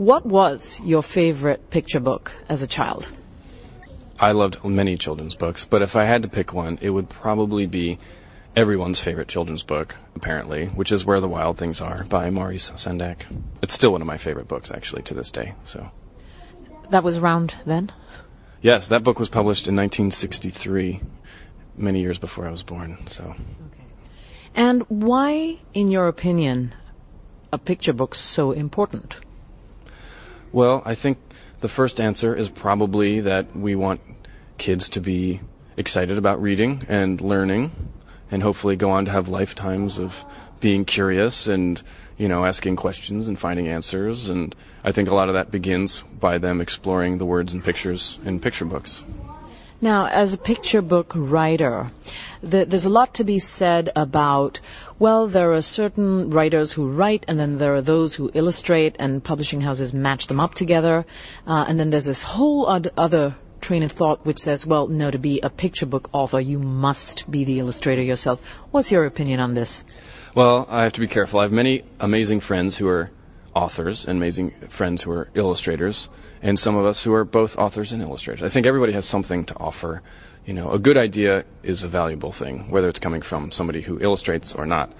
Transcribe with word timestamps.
What 0.00 0.24
was 0.24 0.80
your 0.82 1.02
favorite 1.02 1.68
picture 1.68 2.00
book 2.00 2.32
as 2.48 2.62
a 2.62 2.66
child? 2.66 3.12
I 4.18 4.32
loved 4.32 4.64
many 4.64 4.96
children's 4.96 5.34
books, 5.34 5.66
but 5.66 5.82
if 5.82 5.94
I 5.94 6.04
had 6.04 6.22
to 6.22 6.28
pick 6.28 6.54
one, 6.54 6.78
it 6.80 6.88
would 6.88 7.10
probably 7.10 7.66
be 7.66 7.98
everyone's 8.56 8.98
favorite 8.98 9.28
children's 9.28 9.62
book, 9.62 9.98
apparently, 10.16 10.68
which 10.68 10.90
is 10.90 11.04
Where 11.04 11.20
the 11.20 11.28
Wild 11.28 11.58
Things 11.58 11.82
Are 11.82 12.04
by 12.04 12.30
Maurice 12.30 12.70
Sendak. 12.70 13.26
It's 13.60 13.74
still 13.74 13.92
one 13.92 14.00
of 14.00 14.06
my 14.06 14.16
favorite 14.16 14.48
books, 14.48 14.70
actually, 14.70 15.02
to 15.02 15.12
this 15.12 15.30
day. 15.30 15.52
So, 15.66 15.90
That 16.88 17.04
was 17.04 17.18
around 17.18 17.56
then? 17.66 17.92
yes, 18.62 18.88
that 18.88 19.02
book 19.04 19.20
was 19.20 19.28
published 19.28 19.68
in 19.68 19.76
1963, 19.76 21.02
many 21.76 22.00
years 22.00 22.18
before 22.18 22.46
I 22.46 22.50
was 22.50 22.62
born. 22.62 23.06
So, 23.06 23.34
And 24.54 24.82
why, 24.88 25.58
in 25.74 25.90
your 25.90 26.08
opinion, 26.08 26.74
a 27.52 27.58
picture 27.58 27.92
book 27.92 28.14
so 28.14 28.52
important? 28.52 29.18
Well, 30.52 30.82
I 30.84 30.94
think 30.94 31.18
the 31.60 31.68
first 31.68 32.00
answer 32.00 32.34
is 32.34 32.48
probably 32.48 33.20
that 33.20 33.54
we 33.56 33.74
want 33.74 34.00
kids 34.58 34.88
to 34.90 35.00
be 35.00 35.40
excited 35.76 36.18
about 36.18 36.40
reading 36.42 36.84
and 36.88 37.20
learning, 37.20 37.72
and 38.30 38.42
hopefully 38.42 38.76
go 38.76 38.90
on 38.90 39.04
to 39.06 39.10
have 39.10 39.28
lifetimes 39.28 39.98
of 39.98 40.24
being 40.60 40.84
curious 40.84 41.46
and 41.46 41.82
you 42.18 42.28
know 42.28 42.44
asking 42.44 42.76
questions 42.76 43.28
and 43.28 43.38
finding 43.38 43.68
answers. 43.68 44.28
And 44.28 44.54
I 44.84 44.92
think 44.92 45.08
a 45.08 45.14
lot 45.14 45.28
of 45.28 45.34
that 45.34 45.50
begins 45.50 46.02
by 46.02 46.38
them 46.38 46.60
exploring 46.60 47.18
the 47.18 47.26
words 47.26 47.52
and 47.52 47.64
pictures 47.64 48.18
in 48.24 48.40
picture 48.40 48.64
books. 48.64 49.02
Now, 49.82 50.06
as 50.06 50.34
a 50.34 50.38
picture 50.38 50.82
book 50.82 51.12
writer, 51.16 51.90
th- 52.42 52.68
there's 52.68 52.84
a 52.84 52.90
lot 52.90 53.14
to 53.14 53.24
be 53.24 53.38
said 53.38 53.90
about, 53.96 54.60
well, 54.98 55.26
there 55.26 55.52
are 55.52 55.62
certain 55.62 56.28
writers 56.28 56.74
who 56.74 56.86
write, 56.90 57.24
and 57.26 57.40
then 57.40 57.56
there 57.56 57.74
are 57.74 57.80
those 57.80 58.16
who 58.16 58.30
illustrate, 58.34 58.94
and 58.98 59.24
publishing 59.24 59.62
houses 59.62 59.94
match 59.94 60.26
them 60.26 60.38
up 60.38 60.54
together. 60.54 61.06
Uh, 61.46 61.64
and 61.66 61.80
then 61.80 61.88
there's 61.88 62.04
this 62.04 62.22
whole 62.22 62.66
od- 62.66 62.92
other 62.98 63.36
train 63.62 63.82
of 63.82 63.92
thought 63.92 64.26
which 64.26 64.38
says, 64.38 64.66
well, 64.66 64.86
no, 64.86 65.10
to 65.10 65.18
be 65.18 65.40
a 65.40 65.48
picture 65.48 65.86
book 65.86 66.10
author, 66.12 66.40
you 66.40 66.58
must 66.58 67.30
be 67.30 67.44
the 67.44 67.58
illustrator 67.58 68.02
yourself. 68.02 68.44
What's 68.72 68.92
your 68.92 69.06
opinion 69.06 69.40
on 69.40 69.54
this? 69.54 69.84
Well, 70.34 70.66
I 70.70 70.82
have 70.82 70.92
to 70.94 71.00
be 71.00 71.08
careful. 71.08 71.40
I 71.40 71.44
have 71.44 71.52
many 71.52 71.84
amazing 72.00 72.40
friends 72.40 72.76
who 72.76 72.86
are 72.86 73.10
authors 73.54 74.06
and 74.06 74.18
amazing 74.18 74.52
friends 74.68 75.02
who 75.02 75.10
are 75.10 75.28
illustrators, 75.34 76.08
and 76.42 76.58
some 76.58 76.76
of 76.76 76.84
us 76.84 77.02
who 77.02 77.12
are 77.12 77.24
both 77.24 77.58
authors 77.58 77.92
and 77.92 78.02
illustrators. 78.02 78.42
I 78.42 78.48
think 78.48 78.66
everybody 78.66 78.92
has 78.92 79.06
something 79.06 79.44
to 79.46 79.56
offer. 79.58 80.02
You 80.46 80.54
know, 80.54 80.70
a 80.70 80.78
good 80.78 80.96
idea 80.96 81.44
is 81.62 81.82
a 81.82 81.88
valuable 81.88 82.32
thing, 82.32 82.70
whether 82.70 82.88
it's 82.88 82.98
coming 82.98 83.22
from 83.22 83.50
somebody 83.50 83.82
who 83.82 84.00
illustrates 84.00 84.54
or 84.54 84.66
not. 84.66 84.92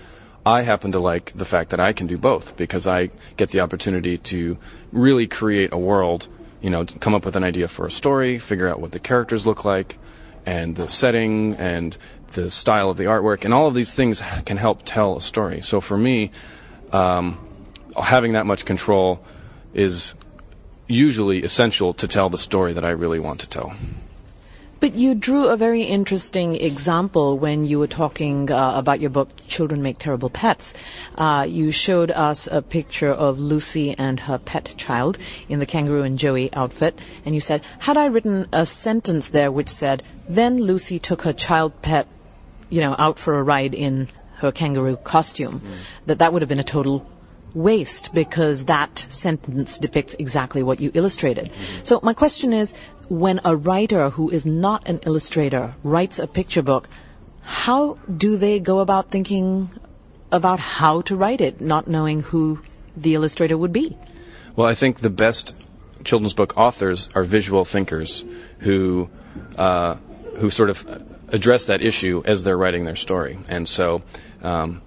I 0.44 0.62
happen 0.62 0.92
to 0.92 0.98
like 0.98 1.32
the 1.32 1.44
fact 1.44 1.70
that 1.70 1.80
I 1.80 1.92
can 1.92 2.06
do 2.06 2.16
both 2.16 2.56
because 2.56 2.86
I 2.86 3.10
get 3.36 3.50
the 3.50 3.60
opportunity 3.60 4.16
to 4.18 4.58
really 4.90 5.26
create 5.26 5.72
a 5.72 5.78
world, 5.78 6.28
you 6.62 6.70
know, 6.70 6.84
come 6.84 7.14
up 7.14 7.24
with 7.24 7.36
an 7.36 7.44
idea 7.44 7.68
for 7.68 7.86
a 7.86 7.90
story, 7.90 8.38
figure 8.38 8.68
out 8.68 8.80
what 8.80 8.92
the 8.92 8.98
characters 8.98 9.46
look 9.46 9.64
like, 9.64 9.98
and 10.46 10.76
the 10.76 10.88
setting 10.88 11.54
and 11.54 11.96
the 12.28 12.50
style 12.50 12.90
of 12.90 12.96
the 12.96 13.04
artwork, 13.04 13.44
and 13.44 13.52
all 13.52 13.66
of 13.66 13.74
these 13.74 13.92
things 13.92 14.22
can 14.44 14.56
help 14.56 14.82
tell 14.84 15.16
a 15.16 15.22
story. 15.22 15.60
So 15.60 15.80
for 15.80 15.98
me, 15.98 16.30
um, 16.92 17.38
having 17.96 18.32
that 18.34 18.46
much 18.46 18.64
control 18.64 19.24
is 19.74 20.14
usually 20.86 21.42
essential 21.42 21.94
to 21.94 22.08
tell 22.08 22.28
the 22.28 22.38
story 22.38 22.72
that 22.72 22.84
I 22.84 22.90
really 22.90 23.20
want 23.20 23.40
to 23.40 23.48
tell. 23.48 23.72
But 24.80 24.94
you 24.94 25.14
drew 25.14 25.48
a 25.48 25.58
very 25.58 25.82
interesting 25.82 26.56
example 26.56 27.38
when 27.38 27.64
you 27.64 27.78
were 27.78 27.86
talking 27.86 28.50
uh, 28.50 28.72
about 28.76 28.98
your 28.98 29.10
book, 29.10 29.28
Children 29.46 29.82
Make 29.82 29.98
Terrible 29.98 30.30
Pets. 30.30 30.72
Uh, 31.18 31.46
you 31.46 31.70
showed 31.70 32.10
us 32.10 32.46
a 32.46 32.62
picture 32.62 33.12
of 33.12 33.38
Lucy 33.38 33.94
and 33.98 34.20
her 34.20 34.38
pet 34.38 34.72
child 34.78 35.18
in 35.50 35.58
the 35.58 35.66
Kangaroo 35.66 36.02
and 36.02 36.18
Joey 36.18 36.50
outfit, 36.54 36.98
and 37.26 37.34
you 37.34 37.42
said, 37.42 37.60
had 37.80 37.98
I 37.98 38.06
written 38.06 38.48
a 38.52 38.64
sentence 38.64 39.28
there 39.28 39.52
which 39.52 39.68
said, 39.68 40.02
then 40.26 40.56
Lucy 40.56 40.98
took 40.98 41.22
her 41.22 41.34
child 41.34 41.82
pet, 41.82 42.06
you 42.70 42.80
know, 42.80 42.96
out 42.98 43.18
for 43.18 43.38
a 43.38 43.42
ride 43.42 43.74
in 43.74 44.08
her 44.36 44.50
kangaroo 44.50 44.96
costume, 44.96 45.60
that 46.06 46.18
that 46.20 46.32
would 46.32 46.40
have 46.40 46.48
been 46.48 46.58
a 46.58 46.64
total 46.64 47.06
waste 47.54 48.14
because 48.14 48.64
that 48.66 49.06
sentence 49.08 49.78
depicts 49.78 50.14
exactly 50.14 50.62
what 50.62 50.80
you 50.80 50.90
illustrated. 50.94 51.50
So 51.82 52.00
my 52.02 52.14
question 52.14 52.52
is, 52.52 52.72
when 53.08 53.40
a 53.44 53.56
writer 53.56 54.10
who 54.10 54.30
is 54.30 54.46
not 54.46 54.88
an 54.88 55.00
illustrator 55.04 55.74
writes 55.82 56.18
a 56.18 56.26
picture 56.26 56.62
book, 56.62 56.88
how 57.42 57.98
do 58.16 58.36
they 58.36 58.60
go 58.60 58.78
about 58.78 59.10
thinking 59.10 59.70
about 60.30 60.60
how 60.60 61.00
to 61.02 61.16
write 61.16 61.40
it, 61.40 61.60
not 61.60 61.88
knowing 61.88 62.20
who 62.20 62.62
the 62.96 63.14
illustrator 63.14 63.58
would 63.58 63.72
be? 63.72 63.96
Well, 64.54 64.68
I 64.68 64.74
think 64.74 65.00
the 65.00 65.10
best 65.10 65.68
children's 66.04 66.34
book 66.34 66.56
authors 66.56 67.08
are 67.14 67.24
visual 67.24 67.64
thinkers 67.64 68.24
who 68.60 69.10
uh, 69.56 69.96
who 70.36 70.50
sort 70.50 70.70
of 70.70 70.86
address 71.32 71.66
that 71.66 71.82
issue 71.82 72.22
as 72.24 72.44
they're 72.44 72.56
writing 72.56 72.84
their 72.84 72.96
story. 72.96 73.38
And 73.48 73.68
so, 73.68 74.02
um, 74.42 74.82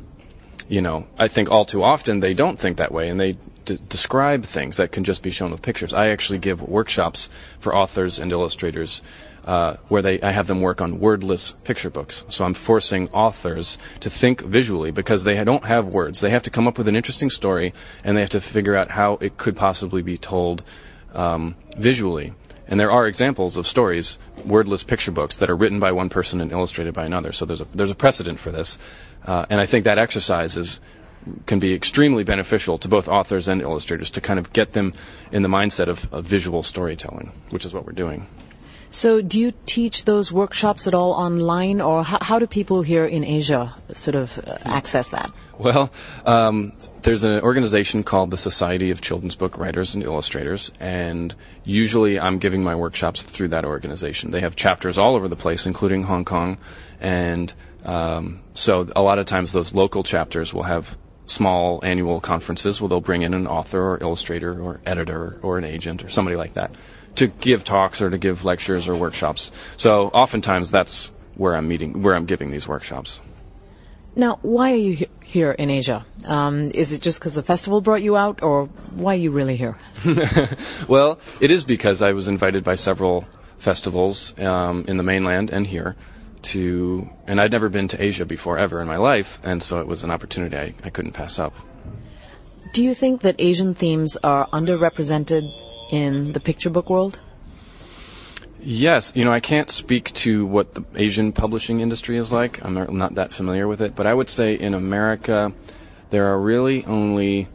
you 0.67 0.81
know, 0.81 1.07
I 1.17 1.27
think 1.27 1.51
all 1.51 1.65
too 1.65 1.83
often 1.83 2.19
they 2.19 2.33
don't 2.33 2.59
think 2.59 2.77
that 2.77 2.91
way, 2.91 3.09
and 3.09 3.19
they 3.19 3.37
d- 3.65 3.79
describe 3.89 4.43
things 4.43 4.77
that 4.77 4.91
can 4.91 5.03
just 5.03 5.23
be 5.23 5.31
shown 5.31 5.51
with 5.51 5.61
pictures. 5.61 5.93
I 5.93 6.09
actually 6.09 6.39
give 6.39 6.61
workshops 6.61 7.29
for 7.59 7.75
authors 7.75 8.19
and 8.19 8.31
illustrators. 8.31 9.01
Uh, 9.45 9.75
where 9.89 10.01
they, 10.01 10.21
I 10.21 10.31
have 10.31 10.47
them 10.47 10.61
work 10.61 10.79
on 10.79 11.01
wordless 11.01 11.51
picture 11.65 11.89
books. 11.89 12.23
So 12.29 12.45
I'm 12.45 12.53
forcing 12.53 13.09
authors 13.09 13.77
to 13.99 14.09
think 14.09 14.39
visually 14.39 14.89
because 14.89 15.25
they 15.25 15.43
don't 15.43 15.65
have 15.65 15.85
words. 15.85 16.21
They 16.21 16.29
have 16.29 16.43
to 16.43 16.49
come 16.49 16.65
up 16.65 16.77
with 16.77 16.87
an 16.87 16.95
interesting 16.95 17.29
story 17.29 17.73
and 18.05 18.15
they 18.15 18.21
have 18.21 18.29
to 18.29 18.39
figure 18.39 18.73
out 18.73 18.91
how 18.91 19.15
it 19.19 19.35
could 19.35 19.57
possibly 19.57 20.01
be 20.01 20.17
told 20.17 20.63
um, 21.13 21.57
visually. 21.77 22.31
And 22.69 22.79
there 22.79 22.91
are 22.91 23.05
examples 23.05 23.57
of 23.57 23.67
stories, 23.67 24.17
wordless 24.45 24.83
picture 24.83 25.11
books, 25.11 25.37
that 25.37 25.49
are 25.49 25.55
written 25.55 25.79
by 25.79 25.91
one 25.91 26.07
person 26.07 26.39
and 26.39 26.51
illustrated 26.51 26.93
by 26.93 27.05
another. 27.05 27.33
So 27.33 27.45
there's 27.45 27.61
a, 27.61 27.67
there's 27.73 27.91
a 27.91 27.95
precedent 27.95 28.39
for 28.39 28.51
this. 28.51 28.77
Uh, 29.25 29.45
and 29.49 29.61
I 29.61 29.65
think 29.65 29.85
that 29.85 29.97
exercise 29.97 30.57
is, 30.57 30.81
can 31.45 31.59
be 31.59 31.73
extremely 31.73 32.23
beneficial 32.23 32.77
to 32.79 32.87
both 32.87 33.07
authors 33.07 33.47
and 33.47 33.61
illustrators 33.61 34.11
to 34.11 34.21
kind 34.21 34.39
of 34.39 34.53
get 34.53 34.73
them 34.73 34.93
in 35.31 35.41
the 35.41 35.49
mindset 35.49 35.87
of, 35.87 36.11
of 36.13 36.25
visual 36.25 36.63
storytelling, 36.63 37.31
which 37.51 37.65
is 37.65 37.73
what 37.73 37.85
we're 37.85 37.93
doing. 37.93 38.27
So, 38.93 39.23
do 39.23 39.39
you 39.39 39.53
teach 39.65 40.05
those 40.05 40.31
workshops 40.31 40.85
at 40.85 40.93
all 40.93 41.13
online, 41.13 41.81
or 41.81 42.03
how, 42.03 42.19
how 42.21 42.37
do 42.37 42.45
people 42.45 42.83
here 42.83 43.05
in 43.05 43.23
Asia 43.23 43.73
sort 43.91 44.13
of 44.13 44.37
uh, 44.37 44.59
access 44.65 45.09
that? 45.09 45.31
Well, 45.57 45.91
um, 46.27 46.73
there's 47.01 47.23
an 47.23 47.41
organization 47.41 48.03
called 48.03 48.29
the 48.29 48.37
Society 48.37 48.91
of 48.91 49.01
Children's 49.01 49.35
Book 49.35 49.57
Writers 49.57 49.95
and 49.95 50.03
Illustrators, 50.03 50.71
and 50.79 51.33
usually 51.63 52.19
I'm 52.19 52.37
giving 52.37 52.63
my 52.63 52.75
workshops 52.75 53.23
through 53.23 53.47
that 53.47 53.65
organization. 53.65 54.29
They 54.29 54.41
have 54.41 54.55
chapters 54.55 54.99
all 54.99 55.15
over 55.15 55.27
the 55.27 55.35
place, 55.35 55.65
including 55.65 56.03
Hong 56.03 56.23
Kong, 56.23 56.59
and 56.99 57.51
um, 57.83 58.41
so 58.53 58.87
a 58.95 59.01
lot 59.01 59.19
of 59.19 59.25
times 59.25 59.51
those 59.51 59.73
local 59.73 60.03
chapters 60.03 60.53
will 60.53 60.63
have 60.63 60.97
small 61.25 61.79
annual 61.83 62.19
conferences 62.19 62.81
where 62.81 62.89
they'll 62.89 63.01
bring 63.01 63.21
in 63.21 63.33
an 63.33 63.47
author 63.47 63.93
or 63.93 63.97
illustrator 64.01 64.59
or 64.61 64.79
editor 64.85 65.39
or 65.41 65.57
an 65.57 65.63
agent 65.63 66.03
or 66.03 66.09
somebody 66.09 66.35
like 66.35 66.53
that 66.53 66.71
to 67.15 67.27
give 67.27 67.63
talks 67.63 68.01
or 68.01 68.09
to 68.09 68.17
give 68.17 68.43
lectures 68.43 68.87
or 68.87 68.95
workshops. 68.95 69.51
So 69.77 70.07
oftentimes 70.07 70.71
that's 70.71 71.11
where 71.35 71.55
I'm 71.55 71.67
meeting, 71.67 72.01
where 72.01 72.15
I'm 72.15 72.25
giving 72.25 72.51
these 72.51 72.67
workshops. 72.67 73.19
Now, 74.15 74.37
why 74.41 74.73
are 74.73 74.77
you 74.77 74.93
he- 74.93 75.07
here 75.23 75.51
in 75.51 75.69
Asia? 75.71 76.05
Um, 76.25 76.65
is 76.71 76.91
it 76.91 77.01
just 77.01 77.19
because 77.19 77.33
the 77.33 77.41
festival 77.41 77.81
brought 77.81 78.03
you 78.03 78.15
out, 78.15 78.43
or 78.43 78.65
why 78.93 79.13
are 79.13 79.17
you 79.17 79.31
really 79.31 79.55
here? 79.55 79.77
Well, 80.87 81.19
it 81.39 81.49
is 81.49 81.63
because 81.63 82.01
I 82.01 82.11
was 82.11 82.27
invited 82.27 82.63
by 82.63 82.75
several 82.75 83.25
festivals 83.57 84.37
um, 84.39 84.85
in 84.87 84.97
the 84.97 85.03
mainland 85.03 85.49
and 85.49 85.65
here 85.65 85.95
to, 86.43 87.09
and 87.27 87.39
I'd 87.41 87.51
never 87.51 87.69
been 87.69 87.87
to 87.89 88.01
Asia 88.01 88.25
before 88.25 88.57
ever 88.57 88.81
in 88.81 88.87
my 88.87 88.97
life, 88.97 89.39
and 89.43 89.61
so 89.61 89.79
it 89.79 89.87
was 89.87 90.03
an 90.03 90.11
opportunity 90.11 90.57
I, 90.57 90.73
I 90.83 90.89
couldn't 90.89 91.13
pass 91.13 91.39
up. 91.39 91.53
Do 92.73 92.83
you 92.83 92.93
think 92.93 93.21
that 93.21 93.35
Asian 93.39 93.73
themes 93.75 94.17
are 94.23 94.47
underrepresented 94.49 95.51
in 95.91 96.33
the 96.33 96.39
picture 96.39 96.69
book 96.69 96.89
world? 96.89 97.19
Yes, 98.59 99.11
you 99.13 99.25
know, 99.25 99.31
I 99.31 99.41
can't 99.41 99.69
speak 99.69 100.13
to 100.13 100.45
what 100.45 100.73
the 100.73 100.85
Asian 100.95 101.33
publishing 101.33 101.81
industry 101.81 102.17
is 102.17 102.31
like. 102.31 102.63
I'm 102.63 102.97
not, 102.97 103.15
that 103.15 103.33
familiar 103.33 103.67
with 103.67 103.81
it, 103.81 103.93
but 103.93 104.07
I 104.07 104.13
would 104.13 104.29
say 104.29 104.53
in 104.55 104.73
America, 104.73 105.53
there 106.11 106.27
are 106.27 106.39
really 106.39 106.85
only 106.85 107.49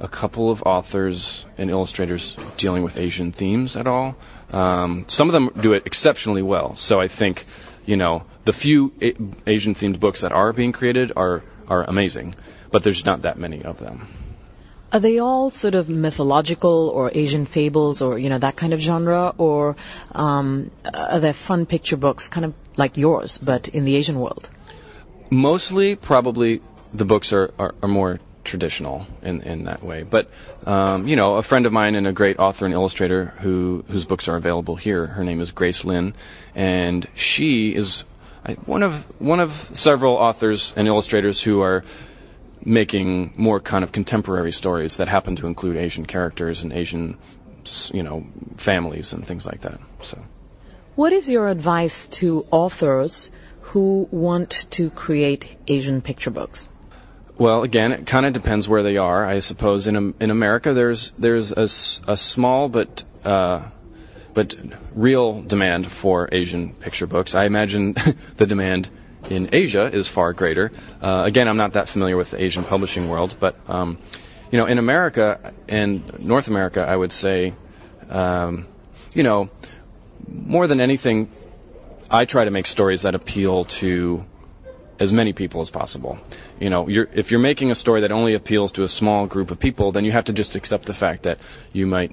a 0.00 0.08
couple 0.08 0.50
of 0.50 0.62
authors 0.64 1.46
and 1.56 1.70
illustrators 1.70 2.36
dealing 2.56 2.82
with 2.82 2.98
Asian 2.98 3.30
themes 3.30 3.76
at 3.76 3.86
all. 3.86 4.16
Um, 4.50 5.04
some 5.06 5.28
of 5.28 5.32
them 5.32 5.50
do 5.60 5.72
it 5.74 5.86
exceptionally 5.86 6.42
well. 6.42 6.74
So 6.74 7.00
I 7.00 7.06
think, 7.06 7.46
you 7.86 7.96
know, 7.96 8.24
the 8.44 8.52
few 8.52 8.92
a- 9.00 9.14
Asian 9.46 9.74
themed 9.74 10.00
books 10.00 10.20
that 10.20 10.32
are 10.32 10.52
being 10.52 10.72
created 10.72 11.12
are 11.16 11.42
are 11.68 11.84
amazing, 11.84 12.34
but 12.70 12.82
there's 12.82 13.04
not 13.04 13.22
that 13.22 13.38
many 13.38 13.62
of 13.62 13.78
them. 13.78 14.08
Are 14.92 15.00
they 15.00 15.18
all 15.18 15.48
sort 15.50 15.74
of 15.74 15.88
mythological 15.88 16.90
or 16.90 17.10
Asian 17.14 17.46
fables 17.46 18.02
or, 18.02 18.18
you 18.18 18.28
know, 18.28 18.38
that 18.38 18.56
kind 18.56 18.74
of 18.74 18.80
genre? 18.80 19.32
Or 19.38 19.74
um, 20.12 20.70
are 20.92 21.18
there 21.18 21.32
fun 21.32 21.64
picture 21.64 21.96
books, 21.96 22.28
kind 22.28 22.44
of 22.44 22.52
like 22.76 22.98
yours, 22.98 23.38
but 23.38 23.68
in 23.68 23.86
the 23.86 23.96
Asian 23.96 24.20
world? 24.20 24.50
Mostly, 25.30 25.96
probably, 25.96 26.60
the 26.92 27.06
books 27.06 27.32
are, 27.32 27.54
are, 27.58 27.74
are 27.82 27.88
more 27.88 28.20
traditional 28.44 29.06
in 29.22 29.42
in 29.42 29.64
that 29.64 29.82
way. 29.82 30.02
But 30.02 30.28
um, 30.66 31.06
you 31.06 31.16
know, 31.16 31.36
a 31.36 31.42
friend 31.42 31.66
of 31.66 31.72
mine 31.72 31.94
and 31.94 32.06
a 32.06 32.12
great 32.12 32.38
author 32.38 32.64
and 32.64 32.74
illustrator 32.74 33.26
who 33.40 33.84
whose 33.88 34.04
books 34.04 34.28
are 34.28 34.36
available 34.36 34.76
here. 34.76 35.06
Her 35.06 35.24
name 35.24 35.40
is 35.40 35.50
Grace 35.50 35.84
Lin, 35.84 36.14
and 36.54 37.08
she 37.14 37.74
is 37.74 38.04
one 38.66 38.82
of 38.82 39.04
one 39.20 39.40
of 39.40 39.70
several 39.72 40.14
authors 40.14 40.72
and 40.76 40.88
illustrators 40.88 41.42
who 41.42 41.60
are 41.60 41.84
making 42.64 43.32
more 43.36 43.60
kind 43.60 43.84
of 43.84 43.92
contemporary 43.92 44.52
stories 44.52 44.96
that 44.96 45.08
happen 45.08 45.36
to 45.36 45.46
include 45.46 45.76
Asian 45.76 46.06
characters 46.06 46.62
and 46.62 46.72
Asian, 46.72 47.18
you 47.92 48.02
know, 48.02 48.26
families 48.56 49.12
and 49.12 49.26
things 49.26 49.46
like 49.46 49.60
that. 49.62 49.80
So, 50.00 50.18
what 50.94 51.12
is 51.12 51.30
your 51.30 51.48
advice 51.48 52.06
to 52.08 52.46
authors 52.50 53.30
who 53.60 54.08
want 54.10 54.66
to 54.70 54.90
create 54.90 55.56
Asian 55.66 56.02
picture 56.02 56.30
books? 56.30 56.68
Well, 57.38 57.62
again, 57.62 57.92
it 57.92 58.06
kind 58.06 58.26
of 58.26 58.32
depends 58.32 58.68
where 58.68 58.82
they 58.82 58.98
are. 58.98 59.24
I 59.24 59.40
suppose 59.40 59.86
in 59.86 60.14
in 60.20 60.30
America, 60.30 60.72
there's 60.74 61.12
there's 61.18 61.52
a, 61.52 61.64
a 62.10 62.16
small 62.16 62.68
but 62.68 63.04
uh, 63.24 63.70
but 64.34 64.54
real 64.94 65.42
demand 65.42 65.90
for 65.90 66.28
Asian 66.30 66.74
picture 66.74 67.06
books. 67.06 67.34
I 67.34 67.44
imagine 67.44 67.94
the 68.36 68.46
demand 68.46 68.90
in 69.30 69.48
Asia 69.52 69.84
is 69.84 70.08
far 70.08 70.32
greater. 70.32 70.72
Uh, 71.00 71.22
again, 71.24 71.48
I'm 71.48 71.56
not 71.56 71.72
that 71.72 71.88
familiar 71.88 72.16
with 72.16 72.32
the 72.32 72.42
Asian 72.42 72.64
publishing 72.64 73.08
world, 73.08 73.36
but 73.40 73.56
um, 73.68 73.98
you 74.50 74.58
know, 74.58 74.66
in 74.66 74.78
America 74.78 75.54
and 75.68 76.18
North 76.20 76.48
America, 76.48 76.82
I 76.82 76.94
would 76.94 77.12
say, 77.12 77.54
um, 78.10 78.66
you 79.14 79.22
know, 79.22 79.50
more 80.28 80.66
than 80.66 80.80
anything, 80.80 81.30
I 82.10 82.26
try 82.26 82.44
to 82.44 82.50
make 82.50 82.66
stories 82.66 83.02
that 83.02 83.14
appeal 83.14 83.64
to 83.80 84.24
as 85.02 85.12
many 85.12 85.32
people 85.32 85.60
as 85.60 85.70
possible. 85.70 86.16
You 86.60 86.70
know, 86.70 86.88
you're, 86.88 87.08
if 87.12 87.30
you're 87.30 87.40
making 87.40 87.70
a 87.70 87.74
story 87.74 88.00
that 88.02 88.12
only 88.12 88.34
appeals 88.34 88.70
to 88.72 88.82
a 88.84 88.88
small 88.88 89.26
group 89.26 89.50
of 89.50 89.58
people, 89.58 89.90
then 89.90 90.04
you 90.04 90.12
have 90.12 90.24
to 90.26 90.32
just 90.32 90.54
accept 90.54 90.86
the 90.86 90.94
fact 90.94 91.24
that 91.24 91.38
you 91.72 91.86
might 91.86 92.12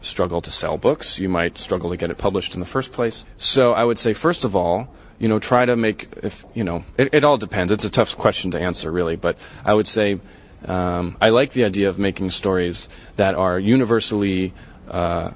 struggle 0.00 0.40
to 0.40 0.50
sell 0.50 0.78
books, 0.78 1.18
you 1.18 1.28
might 1.28 1.58
struggle 1.58 1.90
to 1.90 1.96
get 1.96 2.10
it 2.10 2.16
published 2.16 2.54
in 2.54 2.60
the 2.60 2.66
first 2.66 2.92
place. 2.92 3.24
So 3.36 3.72
I 3.72 3.82
would 3.82 3.98
say, 3.98 4.12
first 4.12 4.44
of 4.44 4.54
all, 4.54 4.88
you 5.18 5.28
know, 5.28 5.40
try 5.40 5.66
to 5.66 5.74
make, 5.74 6.08
if, 6.22 6.46
you 6.54 6.62
know, 6.62 6.84
it, 6.96 7.12
it 7.12 7.24
all 7.24 7.36
depends. 7.36 7.72
It's 7.72 7.84
a 7.84 7.90
tough 7.90 8.16
question 8.16 8.52
to 8.52 8.60
answer, 8.60 8.92
really, 8.92 9.16
but 9.16 9.36
I 9.64 9.74
would 9.74 9.88
say, 9.88 10.20
um, 10.64 11.16
I 11.20 11.30
like 11.30 11.52
the 11.52 11.64
idea 11.64 11.88
of 11.88 11.98
making 11.98 12.30
stories 12.30 12.88
that 13.16 13.34
are 13.34 13.58
universally 13.58 14.54
uh, 14.88 15.32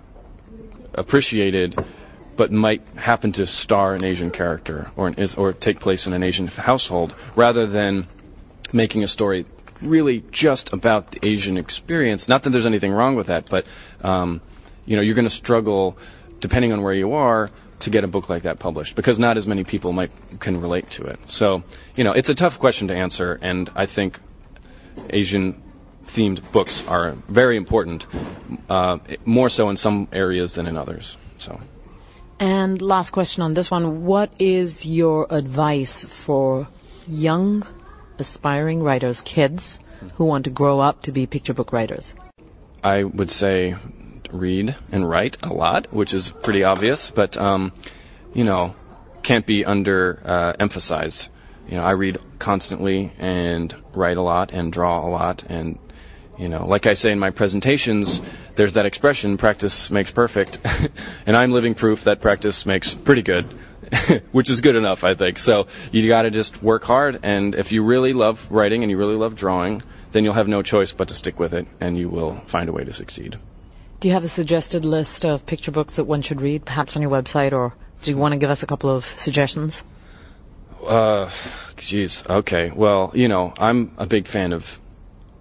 appreciated, 0.94 1.76
but 2.36 2.50
might 2.50 2.82
happen 2.96 3.32
to 3.32 3.46
star 3.46 3.94
an 3.94 4.04
Asian 4.04 4.30
character 4.30 4.90
or 4.96 5.08
an, 5.08 5.16
or 5.36 5.52
take 5.52 5.80
place 5.80 6.06
in 6.06 6.12
an 6.12 6.22
Asian 6.22 6.46
household, 6.46 7.14
rather 7.36 7.66
than 7.66 8.06
making 8.72 9.02
a 9.02 9.08
story 9.08 9.44
really 9.80 10.22
just 10.30 10.72
about 10.72 11.10
the 11.12 11.26
Asian 11.26 11.56
experience. 11.56 12.28
Not 12.28 12.42
that 12.42 12.50
there's 12.50 12.66
anything 12.66 12.92
wrong 12.92 13.16
with 13.16 13.26
that, 13.26 13.48
but 13.48 13.66
um, 14.02 14.40
you 14.86 14.96
know, 14.96 15.02
you're 15.02 15.14
going 15.14 15.26
to 15.26 15.30
struggle, 15.30 15.98
depending 16.40 16.72
on 16.72 16.82
where 16.82 16.94
you 16.94 17.12
are, 17.12 17.50
to 17.80 17.90
get 17.90 18.04
a 18.04 18.08
book 18.08 18.28
like 18.28 18.42
that 18.44 18.60
published 18.60 18.94
because 18.94 19.18
not 19.18 19.36
as 19.36 19.46
many 19.46 19.64
people 19.64 19.92
might 19.92 20.12
can 20.38 20.60
relate 20.60 20.88
to 20.90 21.02
it. 21.02 21.18
So, 21.26 21.64
you 21.96 22.04
know, 22.04 22.12
it's 22.12 22.28
a 22.28 22.34
tough 22.34 22.58
question 22.58 22.88
to 22.88 22.94
answer, 22.94 23.38
and 23.42 23.70
I 23.74 23.86
think 23.86 24.20
Asian 25.10 25.60
themed 26.04 26.50
books 26.52 26.86
are 26.86 27.12
very 27.28 27.56
important, 27.56 28.06
uh, 28.68 28.98
more 29.24 29.48
so 29.48 29.68
in 29.68 29.76
some 29.76 30.08
areas 30.12 30.54
than 30.54 30.66
in 30.66 30.76
others. 30.76 31.16
So. 31.38 31.60
And 32.42 32.82
last 32.82 33.10
question 33.10 33.44
on 33.44 33.54
this 33.54 33.70
one: 33.70 34.04
What 34.04 34.32
is 34.40 34.84
your 34.84 35.28
advice 35.30 36.04
for 36.04 36.66
young, 37.06 37.64
aspiring 38.18 38.82
writers, 38.82 39.20
kids 39.20 39.78
who 40.16 40.24
want 40.24 40.42
to 40.46 40.50
grow 40.50 40.80
up 40.80 41.02
to 41.02 41.12
be 41.12 41.24
picture 41.24 41.54
book 41.54 41.72
writers? 41.72 42.16
I 42.82 43.04
would 43.04 43.30
say 43.30 43.76
read 44.32 44.74
and 44.90 45.08
write 45.08 45.36
a 45.44 45.52
lot, 45.52 45.92
which 45.92 46.12
is 46.12 46.32
pretty 46.42 46.64
obvious, 46.64 47.12
but 47.12 47.36
um, 47.36 47.72
you 48.34 48.42
know, 48.42 48.74
can't 49.22 49.46
be 49.46 49.64
under 49.64 50.20
uh, 50.24 50.54
emphasized. 50.58 51.28
You 51.68 51.76
know, 51.76 51.84
I 51.84 51.92
read 51.92 52.18
constantly 52.40 53.12
and 53.20 53.72
write 53.94 54.16
a 54.16 54.22
lot 54.22 54.50
and 54.52 54.72
draw 54.72 55.06
a 55.06 55.08
lot, 55.08 55.44
and 55.48 55.78
you 56.42 56.48
know, 56.48 56.66
like 56.66 56.86
I 56.86 56.94
say 56.94 57.12
in 57.12 57.20
my 57.20 57.30
presentations, 57.30 58.20
there's 58.56 58.72
that 58.72 58.84
expression, 58.84 59.36
practice 59.36 59.90
makes 59.90 60.10
perfect, 60.10 60.58
and 61.26 61.36
I'm 61.36 61.52
living 61.52 61.74
proof 61.74 62.02
that 62.04 62.20
practice 62.20 62.66
makes 62.66 62.92
pretty 62.92 63.22
good. 63.22 63.46
which 64.32 64.48
is 64.48 64.62
good 64.62 64.74
enough, 64.74 65.04
I 65.04 65.12
think. 65.12 65.38
So 65.38 65.66
you 65.90 66.08
got 66.08 66.22
to 66.22 66.30
just 66.30 66.62
work 66.62 66.82
hard, 66.82 67.20
and 67.22 67.54
if 67.54 67.72
you 67.72 67.84
really 67.84 68.14
love 68.14 68.46
writing 68.50 68.82
and 68.82 68.90
you 68.90 68.96
really 68.96 69.16
love 69.16 69.36
drawing, 69.36 69.82
then 70.12 70.24
you'll 70.24 70.32
have 70.32 70.48
no 70.48 70.62
choice 70.62 70.92
but 70.92 71.08
to 71.08 71.14
stick 71.14 71.38
with 71.38 71.52
it, 71.52 71.66
and 71.78 71.98
you 71.98 72.08
will 72.08 72.36
find 72.46 72.70
a 72.70 72.72
way 72.72 72.84
to 72.84 72.92
succeed. 72.92 73.36
Do 74.00 74.08
you 74.08 74.14
have 74.14 74.24
a 74.24 74.28
suggested 74.28 74.84
list 74.86 75.26
of 75.26 75.44
picture 75.44 75.70
books 75.70 75.96
that 75.96 76.04
one 76.04 76.22
should 76.22 76.40
read, 76.40 76.64
perhaps 76.64 76.96
on 76.96 77.02
your 77.02 77.10
website, 77.10 77.52
or 77.52 77.74
do 78.02 78.10
you 78.10 78.16
want 78.16 78.32
to 78.32 78.38
give 78.38 78.50
us 78.50 78.62
a 78.62 78.66
couple 78.66 78.88
of 78.88 79.04
suggestions? 79.04 79.84
Uh, 80.84 81.30
geez. 81.76 82.24
Okay. 82.28 82.70
Well, 82.70 83.12
you 83.14 83.28
know, 83.28 83.52
I'm 83.58 83.92
a 83.98 84.06
big 84.06 84.26
fan 84.26 84.52
of 84.52 84.80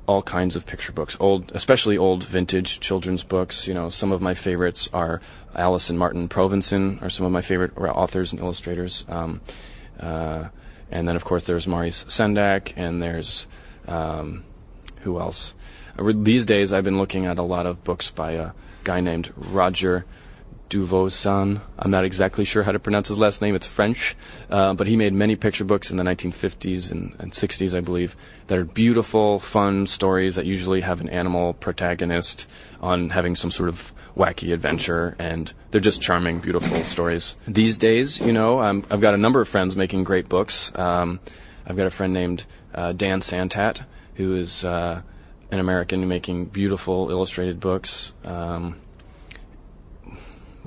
all 0.08 0.22
kinds 0.22 0.56
of 0.56 0.66
picture 0.66 0.92
books, 0.92 1.16
old, 1.20 1.52
especially 1.54 1.98
old 1.98 2.24
vintage 2.24 2.80
children's 2.80 3.24
books. 3.24 3.68
You 3.68 3.74
know, 3.74 3.90
some 3.90 4.12
of 4.12 4.22
my 4.22 4.34
favorites 4.34 4.90
are 4.94 5.22
Alice 5.56 5.90
and 5.90 6.00
Martin 6.00 6.28
Provensen, 6.28 7.00
are 7.02 7.10
some 7.10 7.26
of 7.26 7.32
my 7.32 7.42
favorite 7.42 7.78
authors 7.78 8.32
and 8.32 8.42
illustrators. 8.42 9.06
Um, 9.08 9.42
uh, 10.00 10.50
and 10.90 11.08
then, 11.08 11.16
of 11.16 11.24
course, 11.24 11.44
there's 11.44 11.68
Maurice 11.68 12.04
Sendak, 12.06 12.74
and 12.76 13.02
there's 13.02 13.48
um, 13.88 14.44
who 15.02 15.20
else? 15.20 15.56
these 15.98 16.46
days 16.46 16.74
I've 16.74 16.84
been 16.84 16.98
looking 16.98 17.26
at 17.26 17.38
a 17.38 17.44
lot 17.44 17.66
of 17.66 17.84
books 17.84 18.10
by 18.10 18.32
a 18.32 18.52
guy 18.84 19.02
named 19.02 19.32
Roger 19.36 20.06
Duvoisin. 20.72 21.62
I'm 21.78 21.92
not 21.92 22.06
exactly 22.06 22.46
sure 22.46 22.64
how 22.64 22.72
to 22.72 22.80
pronounce 22.80 23.10
his 23.10 23.20
last 23.20 23.42
name. 23.42 23.54
It's 23.54 23.68
French, 23.68 24.16
uh, 24.50 24.74
but 24.74 24.88
he 24.88 24.96
made 24.96 25.14
many 25.14 25.36
picture 25.36 25.66
books 25.66 25.92
in 25.92 25.98
the 25.98 26.04
1950s 26.04 26.92
and, 26.92 27.14
and 27.20 27.32
60s, 27.32 27.78
I 27.78 27.82
believe, 27.82 28.16
that 28.48 28.58
are 28.58 28.64
beautiful, 28.64 29.40
fun 29.40 29.86
stories 29.86 30.36
that 30.36 30.46
usually 30.46 30.82
have 30.82 31.02
an 31.02 31.10
animal 31.10 31.54
protagonist 31.54 32.48
on 32.80 33.10
having 33.10 33.36
some 33.36 33.52
sort 33.52 33.70
of 33.70 33.94
wacky 34.16 34.54
adventure, 34.54 35.16
and 35.20 35.54
they're 35.72 35.82
just 35.82 36.02
charming, 36.02 36.40
beautiful 36.40 36.78
stories. 36.84 37.36
These 37.48 37.78
days, 37.78 38.20
you 38.20 38.34
know, 38.34 38.58
I've 38.58 39.02
got 39.02 39.14
a 39.14 39.18
number 39.18 39.42
of 39.42 39.50
friends 39.50 39.76
making 39.76 40.06
great 40.06 40.30
books. 40.30 40.72
Um, 40.76 41.20
I've 41.68 41.78
got 41.78 41.86
a 41.86 41.92
friend 41.92 42.14
named 42.14 42.46
uh, 42.74 42.94
Dan 42.94 43.20
Santat 43.20 43.84
who 44.16 44.36
is 44.36 44.64
uh, 44.64 45.02
an 45.52 45.60
American 45.60 46.08
making 46.08 46.46
beautiful 46.46 47.10
illustrated 47.10 47.60
books. 47.60 48.14
Um, 48.24 48.76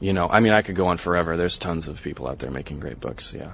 you 0.00 0.12
know, 0.12 0.28
I 0.28 0.40
mean, 0.40 0.52
I 0.52 0.62
could 0.62 0.76
go 0.76 0.86
on 0.86 0.96
forever. 0.96 1.36
There's 1.36 1.58
tons 1.58 1.88
of 1.88 2.02
people 2.02 2.28
out 2.28 2.38
there 2.38 2.50
making 2.50 2.80
great 2.80 3.00
books. 3.00 3.34
Yeah. 3.34 3.52